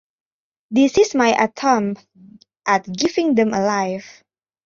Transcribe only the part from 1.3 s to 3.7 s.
attempt at giving them a